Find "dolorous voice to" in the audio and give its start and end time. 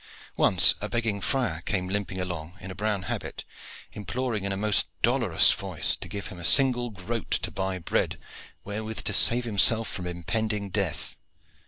5.03-6.07